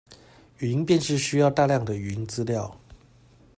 [0.59, 2.75] 語音辨識需要大量的語音資料